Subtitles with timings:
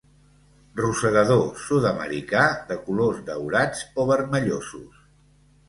[0.79, 5.09] Rosegador sud-americà de colors daurats o vermellosos.